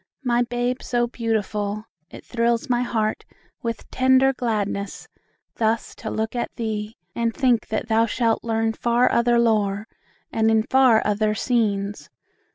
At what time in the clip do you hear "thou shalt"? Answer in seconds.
7.87-8.43